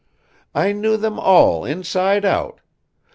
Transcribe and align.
"I 0.55 0.71
knew 0.71 0.97
them 0.97 1.19
all 1.19 1.63
inside 1.63 2.25
out. 2.25 2.61